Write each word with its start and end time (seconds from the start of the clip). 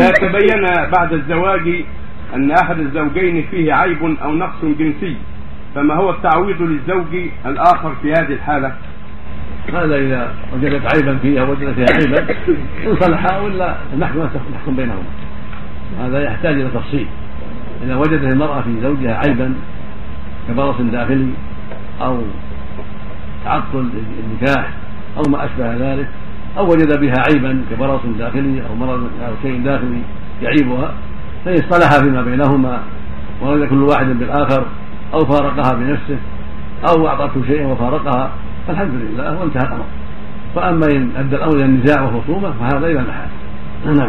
إذا 0.00 0.10
تبين 0.10 0.90
بعد 0.96 1.12
الزواج 1.12 1.84
أن 2.34 2.50
أحد 2.50 2.78
الزوجين 2.78 3.46
فيه 3.50 3.72
عيب 3.74 4.16
أو 4.22 4.34
نقص 4.34 4.64
جنسي 4.64 5.16
فما 5.74 5.94
هو 5.94 6.10
التعويض 6.10 6.62
للزوج 6.62 7.28
الآخر 7.46 7.94
في 8.02 8.12
هذه 8.12 8.32
الحالة؟ 8.32 8.72
هذا 9.74 9.96
إذا 9.96 10.34
وجدت 10.54 10.94
عيبا 10.94 11.18
فيها 11.22 11.42
وجدت 11.42 11.74
فيها 11.74 11.86
عيبا 12.00 12.34
إن 12.86 12.96
صلحا 13.00 13.38
ولا 13.38 13.76
المحكمة 13.94 14.30
تحكم 14.54 14.76
بينهما 14.76 15.02
هذا 16.00 16.22
يحتاج 16.22 16.54
إلى 16.54 16.70
تفصيل 16.74 17.06
إذا 17.84 17.96
وجدت 17.96 18.32
المرأة 18.32 18.60
في 18.60 18.80
زوجها 18.82 19.20
عيبا 19.26 19.54
كبرص 20.48 20.76
داخلي 20.80 21.30
أو 22.02 22.22
تعطل 23.44 23.88
النكاح 24.24 24.70
أو 25.16 25.22
ما 25.30 25.44
أشبه 25.44 25.76
ذلك 25.76 26.08
أو 26.58 26.64
وجد 26.64 27.00
بها 27.00 27.14
عيبا 27.28 27.62
كبرص 27.70 28.00
داخلي 28.18 28.62
أو 28.70 28.74
مرض 28.74 29.00
أو 29.00 29.32
شيء 29.42 29.62
داخلي 29.64 30.02
يعيبها 30.42 30.94
فإن 31.44 31.54
اصطلحا 31.54 32.04
فيما 32.04 32.22
بينهما 32.22 32.80
ورد 33.42 33.68
كل 33.68 33.82
واحد 33.82 34.06
بالآخر 34.06 34.66
أو 35.14 35.18
فارقها 35.18 35.74
بنفسه 35.74 36.18
أو 36.88 37.08
أعطته 37.08 37.42
شيئا 37.46 37.66
وفارقها 37.66 38.30
فالحمد 38.66 38.94
لله 38.94 39.40
وانتهى 39.40 39.68
الأمر. 39.68 39.84
فأما 40.54 40.86
إن 40.86 41.10
أدى 41.16 41.36
الأمر 41.36 41.56
إلى 41.56 41.64
النزاع 41.64 42.02
والخصومة 42.02 42.52
فهذا 42.52 42.86
إلى 42.86 43.00
المحال 43.00 43.28
نعم. 43.84 44.08